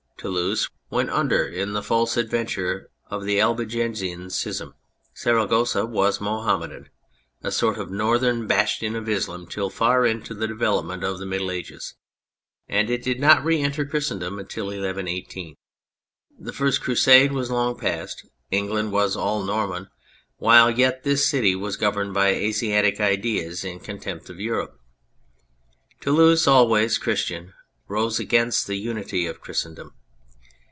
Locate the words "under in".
1.09-1.73